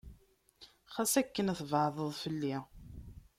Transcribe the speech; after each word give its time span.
Xas 0.93 1.13
akken 1.21 1.47
tbeɛdeḍ 1.59 2.11
fell-i. 2.21 2.55